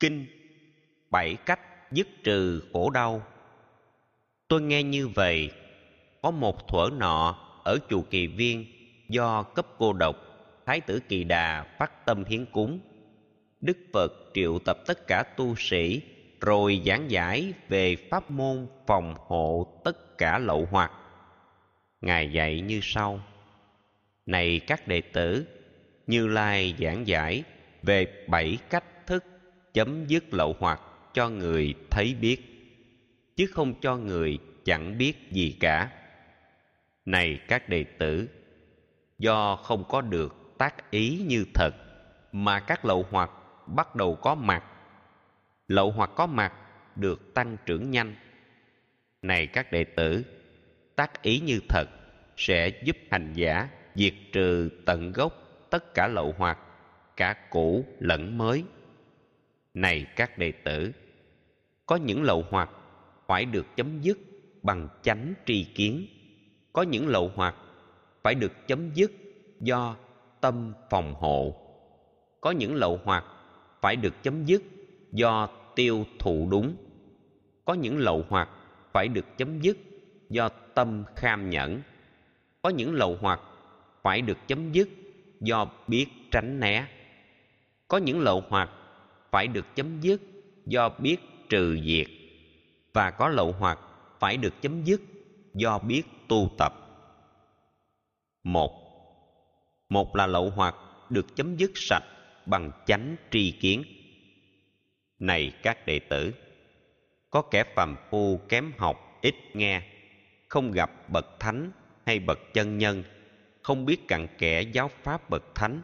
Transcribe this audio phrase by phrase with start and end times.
[0.00, 0.26] kinh,
[1.10, 1.60] bảy cách
[1.92, 3.22] dứt trừ khổ đau.
[4.48, 5.50] Tôi nghe như vậy,
[6.22, 8.66] có một thuở nọ ở chùa kỳ viên,
[9.08, 10.16] do cấp cô độc,
[10.66, 12.80] thái tử kỳ đà phát tâm hiến cúng.
[13.60, 16.02] Đức phật triệu tập tất cả tu sĩ,
[16.40, 20.92] rồi giảng giải về pháp môn phòng hộ tất cả lậu hoặc.
[22.00, 23.20] Ngài dạy như sau,
[24.26, 25.46] này các đệ tử,
[26.06, 27.42] như lai giảng giải
[27.82, 28.84] về bảy cách
[29.74, 30.80] chấm dứt lậu hoặc
[31.12, 32.38] cho người thấy biết,
[33.36, 35.90] chứ không cho người chẳng biết gì cả.
[37.04, 38.28] Này các đệ tử,
[39.18, 41.70] do không có được tác ý như thật
[42.32, 43.30] mà các lậu hoặc
[43.66, 44.64] bắt đầu có mặt.
[45.68, 46.52] Lậu hoặc có mặt
[46.96, 48.14] được tăng trưởng nhanh.
[49.22, 50.24] Này các đệ tử,
[50.96, 51.84] tác ý như thật
[52.36, 55.32] sẽ giúp hành giả diệt trừ tận gốc
[55.70, 56.58] tất cả lậu hoặc,
[57.16, 58.64] cả cũ lẫn mới
[59.74, 60.92] này các đệ tử,
[61.86, 62.70] có những lậu hoặc
[63.26, 64.18] phải được chấm dứt
[64.62, 66.06] bằng chánh tri kiến.
[66.72, 67.54] Có những lậu hoặc
[68.22, 69.12] phải được chấm dứt
[69.60, 69.96] do
[70.40, 71.54] tâm phòng hộ.
[72.40, 73.24] Có những lậu hoặc
[73.80, 74.62] phải được chấm dứt
[75.12, 76.76] do tiêu thụ đúng.
[77.64, 78.48] Có những lậu hoặc
[78.92, 79.78] phải được chấm dứt
[80.28, 81.82] do tâm kham nhẫn.
[82.62, 83.40] Có những lậu hoặc
[84.02, 84.88] phải được chấm dứt
[85.40, 86.86] do biết tránh né.
[87.88, 88.70] Có những lậu hoặc
[89.30, 90.20] phải được chấm dứt
[90.66, 91.16] do biết
[91.48, 92.06] trừ diệt,
[92.92, 93.78] và có lậu hoặc
[94.20, 95.00] phải được chấm dứt
[95.54, 96.72] do biết tu tập.
[98.44, 98.90] Một
[99.88, 100.74] một là lậu hoặc
[101.10, 102.04] được chấm dứt sạch
[102.46, 103.84] bằng chánh tri kiến.
[105.18, 106.34] Này các đệ tử,
[107.30, 109.82] có kẻ phàm phu kém học ít nghe,
[110.48, 111.70] không gặp bậc thánh
[112.06, 113.04] hay bậc chân nhân,
[113.62, 115.82] không biết cặn kẽ giáo pháp bậc thánh,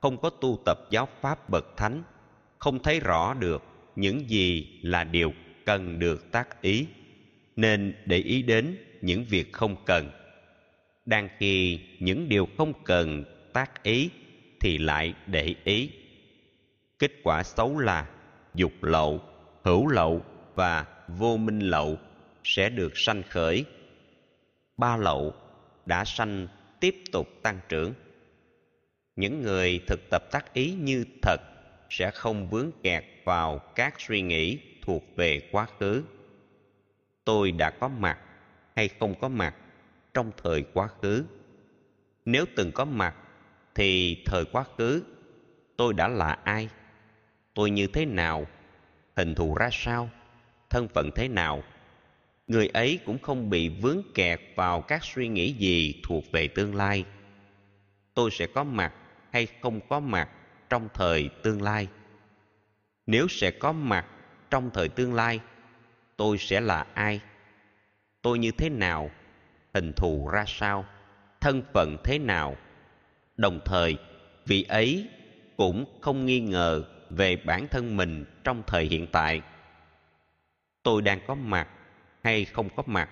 [0.00, 2.02] không có tu tập giáo pháp bậc thánh
[2.58, 3.62] không thấy rõ được
[3.96, 5.32] những gì là điều
[5.66, 6.86] cần được tác ý,
[7.56, 10.10] nên để ý đến những việc không cần.
[11.06, 14.10] Đang khi những điều không cần tác ý
[14.60, 15.90] thì lại để ý.
[16.98, 18.08] Kết quả xấu là
[18.54, 19.20] dục lậu,
[19.62, 21.98] hữu lậu và vô minh lậu
[22.44, 23.64] sẽ được sanh khởi.
[24.76, 25.34] Ba lậu
[25.86, 26.48] đã sanh
[26.80, 27.92] tiếp tục tăng trưởng.
[29.16, 31.40] Những người thực tập tác ý như thật
[31.90, 36.04] sẽ không vướng kẹt vào các suy nghĩ thuộc về quá khứ.
[37.24, 38.18] Tôi đã có mặt
[38.76, 39.54] hay không có mặt
[40.14, 41.24] trong thời quá khứ?
[42.24, 43.14] Nếu từng có mặt
[43.74, 45.02] thì thời quá khứ,
[45.76, 46.68] tôi đã là ai?
[47.54, 48.46] Tôi như thế nào?
[49.16, 50.10] Hình thù ra sao?
[50.70, 51.62] Thân phận thế nào?
[52.46, 56.74] Người ấy cũng không bị vướng kẹt vào các suy nghĩ gì thuộc về tương
[56.74, 57.04] lai.
[58.14, 58.92] Tôi sẽ có mặt
[59.32, 60.28] hay không có mặt
[60.70, 61.88] trong thời tương lai.
[63.06, 64.06] Nếu sẽ có mặt
[64.50, 65.40] trong thời tương lai,
[66.16, 67.20] tôi sẽ là ai?
[68.22, 69.10] Tôi như thế nào?
[69.74, 70.84] Hình thù ra sao?
[71.40, 72.56] Thân phận thế nào?
[73.36, 73.96] Đồng thời,
[74.46, 75.08] vị ấy
[75.56, 79.40] cũng không nghi ngờ về bản thân mình trong thời hiện tại.
[80.82, 81.68] Tôi đang có mặt
[82.22, 83.10] hay không có mặt?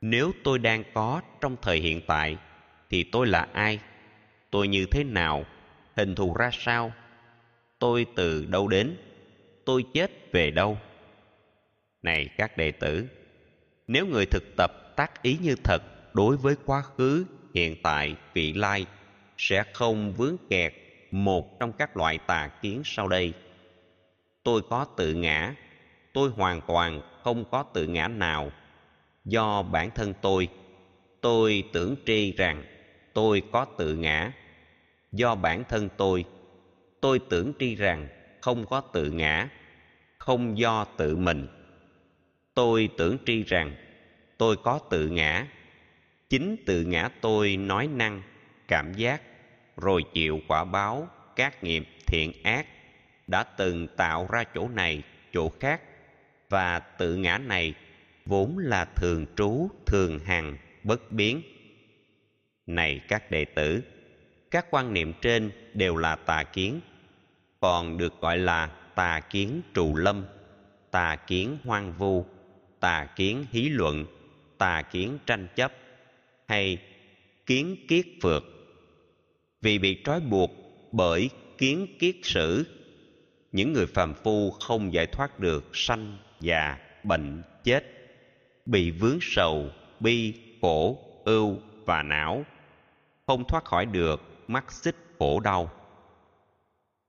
[0.00, 2.36] Nếu tôi đang có trong thời hiện tại,
[2.90, 3.80] thì tôi là ai?
[4.50, 5.44] Tôi như thế nào?
[5.98, 6.92] Hình thù ra sao?
[7.78, 8.96] Tôi từ đâu đến?
[9.64, 10.78] Tôi chết về đâu?
[12.02, 13.06] Này các đệ tử,
[13.86, 15.82] nếu người thực tập tác ý như thật
[16.14, 18.86] đối với quá khứ, hiện tại, vị lai,
[19.38, 20.74] sẽ không vướng kẹt
[21.10, 23.32] một trong các loại tà kiến sau đây.
[24.42, 25.54] Tôi có tự ngã,
[26.12, 28.50] tôi hoàn toàn không có tự ngã nào.
[29.24, 30.48] Do bản thân tôi
[31.20, 32.64] tôi tưởng tri rằng
[33.12, 34.32] tôi có tự ngã
[35.12, 36.24] do bản thân tôi.
[37.00, 38.08] Tôi tưởng tri rằng
[38.40, 39.48] không có tự ngã,
[40.18, 41.46] không do tự mình.
[42.54, 43.76] Tôi tưởng tri rằng
[44.38, 45.46] tôi có tự ngã.
[46.28, 48.22] Chính tự ngã tôi nói năng,
[48.68, 49.22] cảm giác,
[49.76, 52.66] rồi chịu quả báo, các nghiệp, thiện ác
[53.26, 55.02] đã từng tạo ra chỗ này,
[55.32, 55.80] chỗ khác.
[56.48, 57.74] Và tự ngã này
[58.26, 61.42] vốn là thường trú, thường hằng, bất biến.
[62.66, 63.82] Này các đệ tử
[64.50, 66.80] các quan niệm trên đều là tà kiến,
[67.60, 70.26] còn được gọi là tà kiến trù lâm,
[70.90, 72.26] tà kiến hoang vu,
[72.80, 74.06] tà kiến hí luận,
[74.58, 75.72] tà kiến tranh chấp
[76.46, 76.78] hay
[77.46, 78.44] kiến kiết phược.
[79.60, 80.50] Vì bị trói buộc
[80.92, 82.64] bởi kiến kiết sử,
[83.52, 87.84] những người phàm phu không giải thoát được sanh già, bệnh, chết,
[88.66, 92.44] bị vướng sầu, bi, khổ, ưu và não,
[93.26, 95.70] không thoát khỏi được mắc xích khổ đau.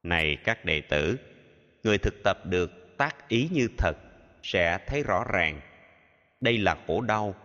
[0.03, 1.17] Này các đệ tử,
[1.83, 3.93] người thực tập được tác ý như thật
[4.43, 5.61] sẽ thấy rõ ràng.
[6.41, 7.35] Đây là khổ đau,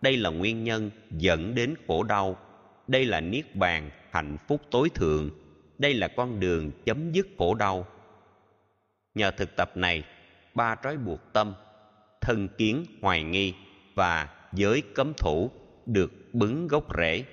[0.00, 2.38] đây là nguyên nhân dẫn đến khổ đau,
[2.86, 5.30] đây là niết bàn hạnh phúc tối thượng,
[5.78, 7.86] đây là con đường chấm dứt khổ đau.
[9.14, 10.04] Nhờ thực tập này,
[10.54, 11.54] ba trói buộc tâm,
[12.20, 13.54] thân kiến hoài nghi
[13.94, 15.50] và giới cấm thủ
[15.86, 17.24] được bứng gốc rễ.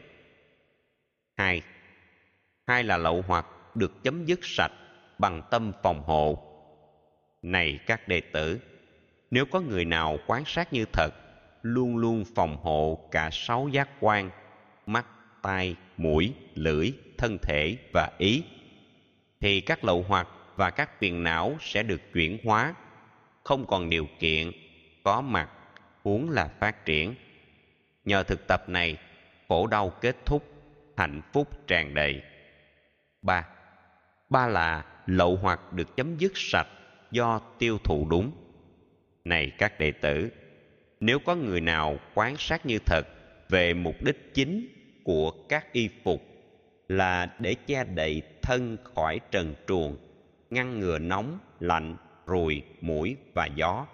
[1.38, 1.62] Hai
[2.72, 3.46] hai là lậu hoặc
[3.76, 4.72] được chấm dứt sạch
[5.18, 6.38] bằng tâm phòng hộ.
[7.42, 8.60] Này các đệ tử,
[9.32, 11.10] nếu có người nào quán sát như thật,
[11.62, 14.30] luôn luôn phòng hộ cả sáu giác quan,
[14.86, 15.06] mắt,
[15.42, 18.44] tai, mũi, lưỡi, thân thể và ý,
[19.40, 22.74] thì các lậu hoặc và các phiền não sẽ được chuyển hóa.
[23.44, 24.52] Không còn điều kiện,
[25.04, 25.50] có mặt,
[26.04, 27.16] huống là phát triển.
[28.06, 28.98] Nhờ thực tập này,
[29.48, 30.44] khổ đau kết thúc,
[30.98, 32.22] hạnh phúc tràn đầy
[33.22, 33.48] ba.
[34.30, 36.68] Ba là lậu hoặc được chấm dứt sạch
[37.12, 38.32] do tiêu thụ đúng.
[39.26, 40.30] Này các đệ tử,
[41.00, 43.02] nếu có người nào quán sát như thật
[43.50, 44.68] về mục đích chính
[45.04, 46.22] của các y phục
[46.88, 49.98] là để che đậy thân khỏi trần truồng,
[50.50, 51.96] ngăn ngừa nóng, lạnh,
[52.26, 53.88] ruồi, mũi và gió,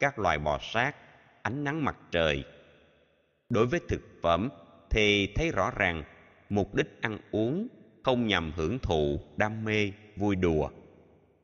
[0.00, 0.96] các loài bò sát,
[1.42, 2.44] ánh nắng mặt trời.
[3.48, 4.48] Đối với thực phẩm
[4.90, 6.02] thì thấy rõ ràng
[6.48, 7.68] mục đích ăn uống
[8.04, 10.68] không nhằm hưởng thụ đam mê, vui đùa,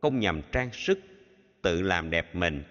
[0.03, 0.99] không nhằm trang sức,
[1.63, 2.65] tự làm đẹp mình,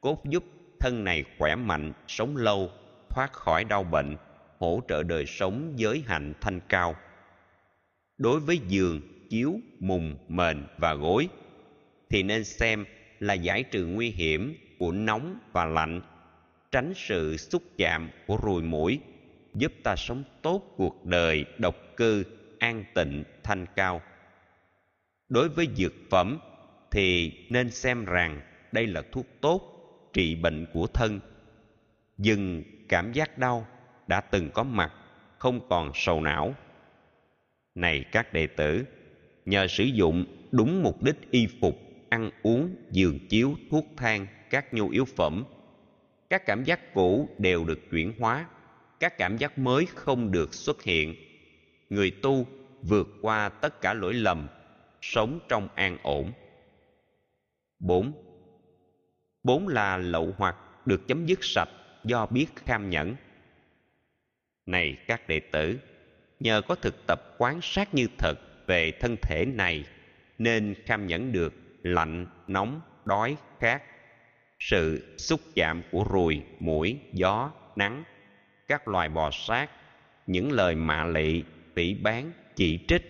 [0.00, 0.44] cốt giúp
[0.80, 2.70] thân này khỏe mạnh, sống lâu,
[3.10, 4.16] thoát khỏi đau bệnh,
[4.58, 6.96] hỗ trợ đời sống giới hạnh thanh cao.
[8.18, 9.00] Đối với giường,
[9.30, 11.28] chiếu, mùng, mền và gối,
[12.10, 12.84] thì nên xem
[13.20, 16.00] là giải trừ nguy hiểm của nóng và lạnh,
[16.70, 19.00] tránh sự xúc chạm của ruồi mũi,
[19.54, 22.24] giúp ta sống tốt cuộc đời độc cư
[22.58, 24.02] an tịnh, thanh cao.
[25.28, 26.38] Đối với dược phẩm
[26.90, 28.40] thì nên xem rằng
[28.72, 29.72] đây là thuốc tốt
[30.12, 31.20] trị bệnh của thân.
[32.18, 33.66] Dừng cảm giác đau
[34.06, 34.92] đã từng có mặt,
[35.38, 36.54] không còn sầu não.
[37.74, 38.84] Này các đệ tử,
[39.44, 44.74] nhờ sử dụng đúng mục đích y phục, ăn uống, giường chiếu, thuốc thang, các
[44.74, 45.44] nhu yếu phẩm,
[46.30, 48.46] các cảm giác cũ đều được chuyển hóa,
[49.00, 51.14] các cảm giác mới không được xuất hiện
[51.90, 52.46] người tu
[52.82, 54.48] vượt qua tất cả lỗi lầm,
[55.00, 56.32] sống trong an ổn.
[57.78, 58.12] Bốn.
[59.42, 60.56] Bốn là lậu hoặc
[60.86, 61.68] được chấm dứt sạch
[62.04, 63.16] do biết kham nhẫn.
[64.66, 65.78] Này các đệ tử,
[66.40, 68.34] nhờ có thực tập quán sát như thật
[68.66, 69.84] về thân thể này,
[70.38, 73.82] nên kham nhẫn được lạnh, nóng, đói, khát,
[74.58, 78.04] sự xúc chạm của ruồi mũi gió, nắng,
[78.68, 79.70] các loài bò sát,
[80.26, 81.42] những lời mạ lị
[81.76, 83.02] tỉ bán, chỉ trích.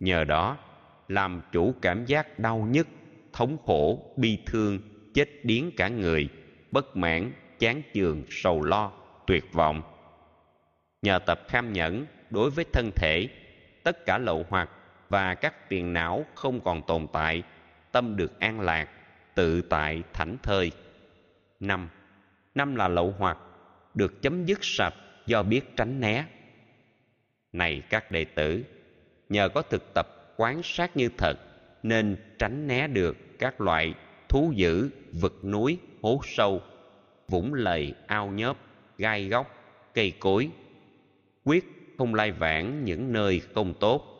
[0.00, 0.58] Nhờ đó,
[1.08, 2.88] làm chủ cảm giác đau nhức,
[3.32, 4.78] thống khổ, bi thương,
[5.14, 6.28] chết điếng cả người,
[6.70, 8.92] bất mãn, chán chường, sầu lo,
[9.26, 9.82] tuyệt vọng.
[11.02, 13.28] Nhờ tập kham nhẫn đối với thân thể,
[13.82, 14.70] tất cả lậu hoặc
[15.08, 17.42] và các phiền não không còn tồn tại,
[17.92, 18.88] tâm được an lạc,
[19.34, 20.72] tự tại, thảnh thơi.
[21.60, 21.88] Năm
[22.54, 23.38] năm là lậu hoặc,
[23.94, 24.94] được chấm dứt sạch
[25.26, 26.24] do biết tránh né
[27.54, 28.64] này các đệ tử.
[29.28, 31.38] Nhờ có thực tập quán sát như thật,
[31.82, 33.94] nên tránh né được các loại
[34.28, 36.62] thú dữ, vực núi, hố sâu,
[37.28, 38.56] vũng lầy, ao nhớp,
[38.98, 39.54] gai góc,
[39.94, 40.48] cây cối.
[41.44, 41.64] Quyết
[41.98, 44.10] không lai vãng những nơi không tốt.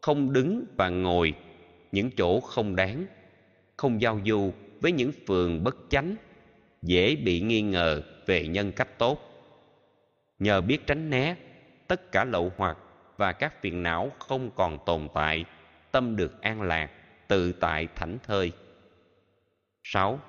[0.00, 1.34] Không đứng và ngồi,
[1.92, 3.06] những chỗ không đáng.
[3.76, 6.16] Không giao du với những phường bất chánh,
[6.82, 9.18] dễ bị nghi ngờ về nhân cách tốt.
[10.38, 11.36] Nhờ biết tránh né
[11.90, 12.78] tất cả lậu hoặc
[13.16, 15.44] và các phiền não không còn tồn tại,
[15.92, 16.90] tâm được an lạc,
[17.28, 18.52] tự tại thảnh thơi.
[19.84, 20.20] Sáu.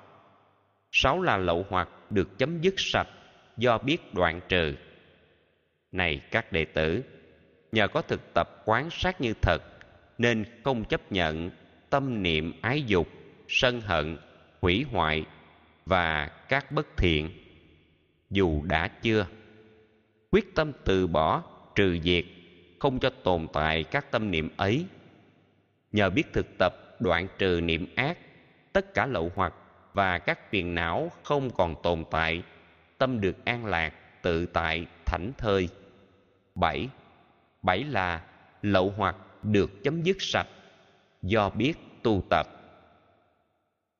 [0.92, 3.08] Sáu là lậu hoặc được chấm dứt sạch
[3.56, 4.74] do biết đoạn trừ.
[5.92, 7.02] Này các đệ tử,
[7.72, 9.58] nhờ có thực tập quán sát như thật,
[10.18, 11.50] nên không chấp nhận
[11.90, 13.08] tâm niệm ái dục,
[13.48, 14.18] sân hận,
[14.60, 15.24] hủy hoại
[15.86, 17.30] và các bất thiện.
[18.30, 19.26] Dù đã chưa,
[20.30, 22.24] quyết tâm từ bỏ trừ diệt,
[22.78, 24.86] không cho tồn tại các tâm niệm ấy.
[25.92, 28.18] Nhờ biết thực tập đoạn trừ niệm ác,
[28.72, 29.54] tất cả lậu hoặc
[29.92, 32.42] và các phiền não không còn tồn tại,
[32.98, 35.68] tâm được an lạc, tự tại, thảnh thơi.
[36.54, 36.88] Bảy
[37.62, 38.22] bảy là
[38.62, 40.48] lậu hoặc được chấm dứt sạch,
[41.22, 42.46] do biết tu tập.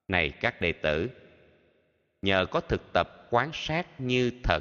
[0.08, 1.10] Này các đệ tử,
[2.22, 4.60] nhờ có thực tập quán sát như thật,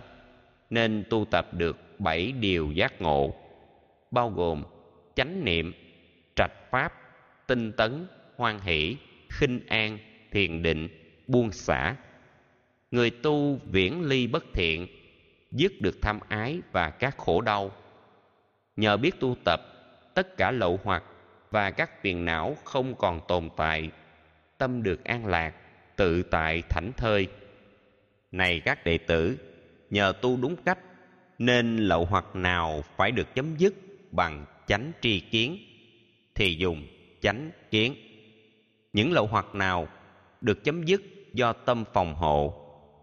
[0.70, 3.34] nên tu tập được bảy điều giác ngộ,
[4.12, 4.64] bao gồm
[5.16, 5.74] chánh niệm,
[6.36, 6.94] trạch pháp,
[7.48, 8.98] tinh tấn, hoan hỷ,
[9.30, 9.98] khinh an,
[10.32, 10.88] thiền định,
[11.28, 11.96] buông xả.
[12.92, 14.88] Người tu viễn ly bất thiện,
[15.52, 17.72] dứt được tham ái và các khổ đau.
[18.76, 19.62] Nhờ biết tu tập,
[20.14, 21.04] tất cả lậu hoặc
[21.52, 23.92] và các phiền não không còn tồn tại,
[24.58, 25.54] tâm được an lạc,
[25.96, 27.28] tự tại thảnh thơi.
[28.32, 29.38] Này các đệ tử,
[29.90, 30.80] nhờ tu đúng cách
[31.46, 33.74] nên lậu hoặc nào phải được chấm dứt
[34.12, 35.58] bằng chánh tri kiến,
[36.36, 36.88] thì dùng
[37.22, 37.96] chánh kiến.
[38.94, 39.88] Những lậu hoặc nào
[40.42, 41.02] được chấm dứt
[41.34, 42.54] do tâm phòng hộ,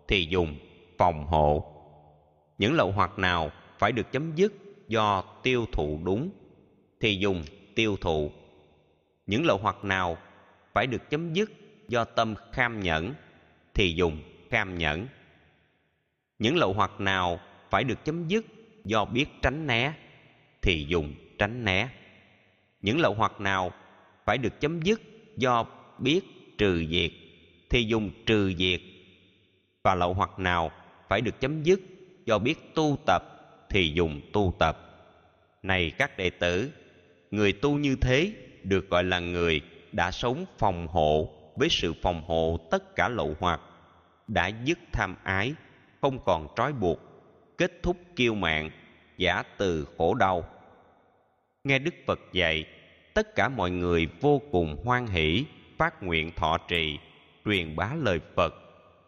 [0.09, 0.57] thì dùng
[0.99, 1.75] phòng hộ.
[2.59, 4.53] Những lậu hoặc nào phải được chấm dứt
[4.89, 6.31] do tiêu thụ đúng,
[7.01, 7.43] thì dùng
[7.75, 8.31] tiêu thụ.
[9.27, 10.17] Những lậu hoặc nào
[10.73, 11.51] phải được chấm dứt
[11.89, 13.15] do tâm kham nhẫn,
[13.75, 15.07] thì dùng kham nhẫn.
[16.39, 17.41] Những lậu hoặc nào
[17.71, 18.45] phải được chấm dứt
[18.85, 19.93] do biết tránh né,
[20.63, 21.89] thì dùng tránh né.
[22.81, 23.73] Những lậu hoặc nào
[24.25, 25.01] phải được chấm dứt
[25.37, 25.65] do
[25.99, 26.21] biết
[26.59, 27.11] trừ diệt
[27.71, 28.81] thì dùng trừ diệt
[29.83, 30.71] và lậu hoặc nào
[31.09, 31.81] phải được chấm dứt
[32.25, 33.23] do biết tu tập,
[33.71, 34.79] thì dùng tu tập.
[35.63, 36.71] Này các đệ tử,
[37.31, 38.33] người tu như thế
[38.65, 39.61] được gọi là người
[39.93, 43.61] đã sống phòng hộ với sự phòng hộ tất cả lậu hoặc,
[44.29, 45.55] đã dứt tham ái,
[46.01, 47.08] không còn trói buộc
[47.59, 48.71] kết thúc kiêu mạng
[49.17, 50.45] giả từ khổ đau.
[51.65, 52.65] Nghe đức phật dạy,
[53.15, 55.45] tất cả mọi người vô cùng hoan hỷ,
[55.79, 56.99] phát nguyện thọ trì,
[57.45, 58.55] truyền bá lời phật,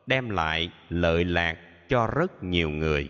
[0.06, 1.56] đem lại lợi lạc
[1.88, 3.08] cho rất nhiều người.